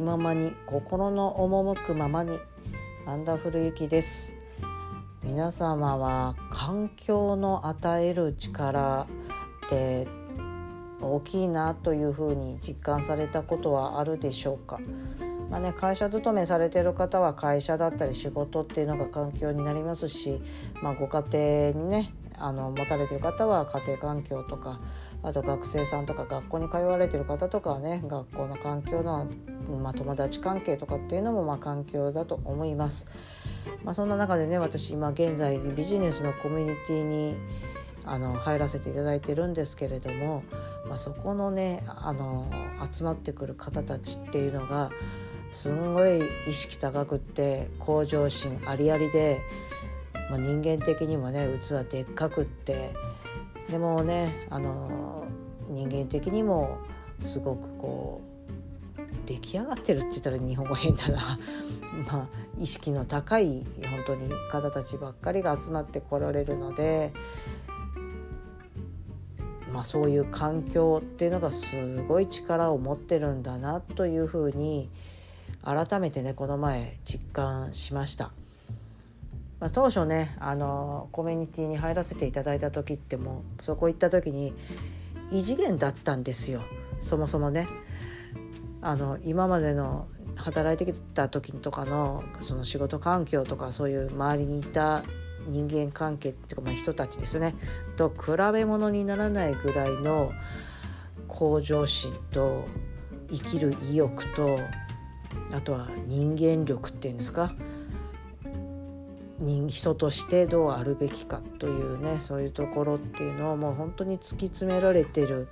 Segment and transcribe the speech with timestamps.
[0.00, 2.38] 気ままに心の赴くままに
[3.04, 4.34] ワンダフルゆきです。
[5.22, 9.06] 皆様は環境の与える力
[9.66, 10.08] って
[11.02, 14.80] 大きいなというふうに実感されたことはあるでしょうか？
[15.50, 20.40] まあね、会社勤めされてる方は会社だったり仕事っていうのが環境になりますし、
[20.80, 24.80] まあ、ご家庭にねあの持たれてる方は家庭環境とか
[25.22, 29.28] あと学生さんとか学校に通われてる方とかはね学校の環境の、
[29.82, 33.06] まあ、友達関係とかっていうのもまあ環境だと思います。
[33.84, 37.36] まあ、そんな中でね私今現在ビジネスのコミュニティに
[38.04, 40.42] あの入らせていただいてるんですけれども、
[40.88, 42.50] まあ、そこのねあの
[42.90, 44.90] 集まってくる方たちっていうのが
[45.50, 49.42] すんごい意識高くって向上心ありありで、
[50.30, 52.94] まあ、人間的にもね器でっかくって
[53.68, 55.24] でもねあの
[55.68, 56.78] 人間的にも
[57.18, 58.30] すごくこう
[59.26, 61.38] 出来上がってるって言ったら日本語変だな
[62.10, 62.26] まあ
[62.58, 67.12] 意識の高い本当に方たちばっかりが集まってこられるので。
[69.72, 74.90] まあ、そういう環境っていうのがすごい力を持ってるんだなというふうに
[75.62, 78.32] 改めてねこの前実感しました。
[79.60, 84.54] まあ、当初ねあのコミュニティに入らせていただいた時ってもうそこ行った時に
[85.30, 86.62] 異次元だったんですよ。
[86.98, 87.66] そもそもね。
[88.82, 95.04] あの今までの働いてきた時とかのその仕事環境とかそういう周りにいた
[95.46, 97.54] 人間関係っていうかまあ人たちですね。
[97.96, 100.32] と比べ物にならないぐらいの
[101.28, 102.64] 向上心と
[103.30, 104.58] 生きる意欲と
[105.52, 107.52] あとは人間力っていうんですか。
[109.40, 115.48] 人人としてどうあるべきかというねそういうところっていうのをもう本当に突き詰められてる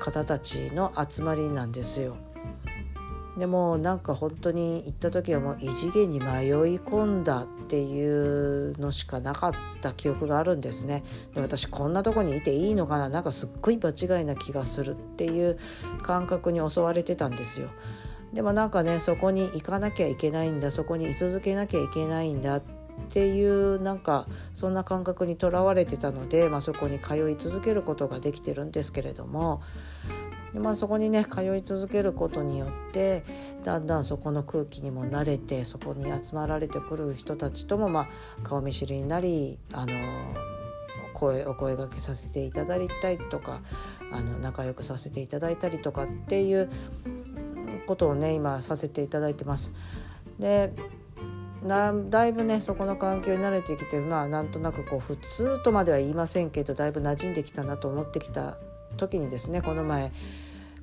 [0.00, 2.16] 方たちの集まりなんですよ。
[3.36, 6.28] でもなんか本当に行った時はもう異次元に迷い
[6.78, 11.02] 込んだっていうのしかなかった記憶があるんですね。
[11.34, 15.58] で私こんなとこにいていいのかななんかすっごい場違いな気がするっていう
[16.02, 17.68] 感覚に襲われてたんですよ。
[18.32, 22.62] でもなんかねそこに行かなきゃいけないんだそこに居続けなきゃいけないんだっ
[23.02, 29.62] っていうなんかそんな感覚にとらわれてたので、まあ、そこに通い続けることができてるんですけれども、
[30.54, 33.24] まあ、そこにね通い続けることによって
[33.62, 38.08] だんだんそこの空気にも慣れてそこに集まられてくる人たちとも、まあ、
[38.42, 39.92] 顔見知りになりあの
[41.14, 43.62] 声お声がけさせていただいたりとか
[44.12, 46.68] あの仲良くさせていただいたりとかっていう
[47.86, 49.72] ことをね今させていただいてます。
[50.38, 50.72] で
[51.66, 58.58] だいぶねそこの環境に慣れてきてまあなんとなくこう普通とまでは言いませんけどだいぶ馴染んできたなと思ってきた
[58.98, 60.12] 時にですねこの前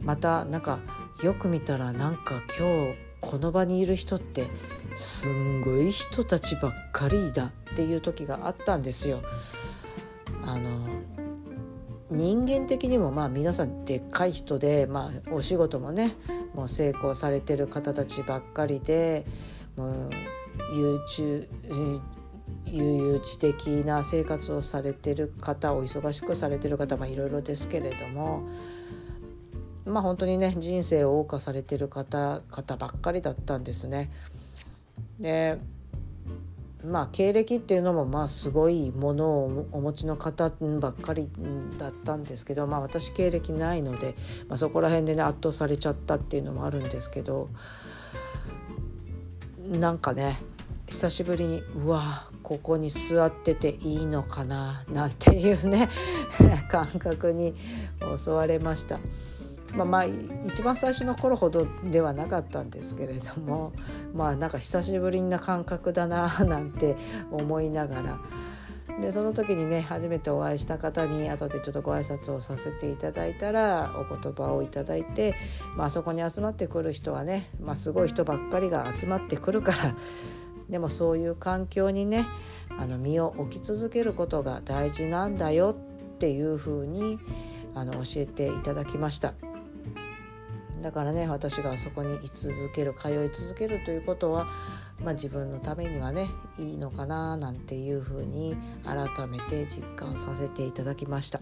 [0.01, 0.79] またなんか
[1.21, 4.47] よく見たらなんか今日この場にいる人って
[4.95, 9.21] すんごい人たちばっかりだっていう時があったんですよ。
[10.43, 10.87] あの
[12.09, 16.17] 人間的にもまあ皆さんでっかい人で、まあ、お仕事もね
[16.53, 19.25] もう成功されてる方たちばっかりで
[19.77, 20.09] もう
[20.73, 28.43] 悠々自適な生活をされてる方お忙しくされてる方いろいろですけれども
[29.85, 34.11] まあ本当にね人生を謳歌されてる方方ばっかりだったんですね。
[35.19, 35.57] で
[36.85, 41.29] まあ経歴っていうのもまあすごいものをお持ちの方ばっかり
[41.77, 44.15] だったんですけどまあ私経歴ないので、
[44.47, 47.49] まあ、そこら辺でね圧倒されちゃったっていうのもあるんですけど
[49.71, 50.37] なんかね
[50.87, 55.89] 久しぶりにうわここに座ってていいのかななんていうね
[56.69, 57.55] 感覚に
[58.17, 58.99] 襲われました。
[59.73, 60.05] まあ、まあ
[60.45, 63.71] 一番最初の頃ほどではなかったんですけれども
[64.13, 66.97] まあなんか久しぶりな感覚だななんて
[67.31, 68.19] 思いながら
[69.01, 75.33] でその時にね初めてお会いした方に後でちょっとご挨拶をさせていただいたらお言葉をいただいて、
[75.75, 79.95] まあそこに集まってくる人はね、まあ、すごい人ばっかりが集まってくるから
[80.69, 82.25] でもそういう環境にね
[82.77, 85.75] あの身を置き続けることが大事なんだよ
[86.15, 87.19] っていうふうに
[87.73, 89.50] あの教えていただきました。
[90.81, 94.47] だからね私があそこに居続ける通い続けるということは、
[95.03, 101.39] まあ、自分のためにはねいいのかななんていうふうに改めて実感させていただきました。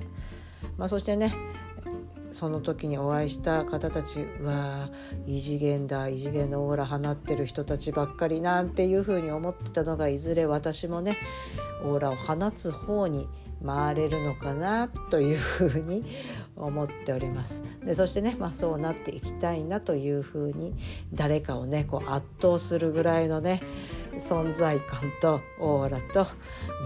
[0.78, 1.34] まあ、そしてね
[2.32, 4.90] その時にお会いした方たちは
[5.26, 11.18] 異次元だ異次元のオーラ放ってる人たちばっかりなんていうふうに思ってたのがいずれ私もね
[11.84, 13.28] オーラを放つ方に
[13.66, 16.04] 回れるのかなというふうに
[16.56, 20.76] 思っておりますでそしてね、まあ、そうなっていきたいなというふうに
[21.14, 23.62] 誰かをねこう圧倒するぐらいのね
[24.18, 26.28] 存在感とオーラと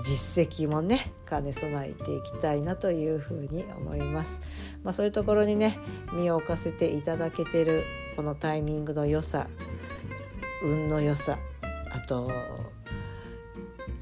[0.03, 4.39] 実績もね兼ね備えていきたいなというふうに思います。
[4.83, 5.79] まあ、そういうところにね
[6.13, 7.83] 身を置かせていただけてる
[8.15, 9.47] このタイミングの良さ
[10.63, 11.39] 運の良さ
[11.91, 12.31] あと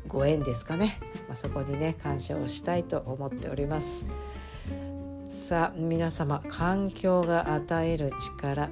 [0.07, 0.99] ご縁ですかね、
[1.31, 4.05] まあ、そこにね感謝をしたいと思っております。
[5.31, 8.69] さあ皆様環境が与える力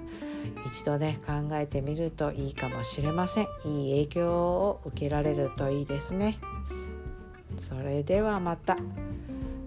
[0.66, 6.38] 一度ね考えてみるといいかもしれませんいい影響を受けられるといいですね
[7.58, 8.76] それではまた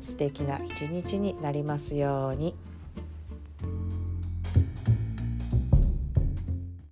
[0.00, 2.54] 素敵な一日になりますように。